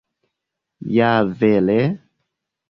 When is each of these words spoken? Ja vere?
Ja 0.95 1.11
vere? 1.43 1.79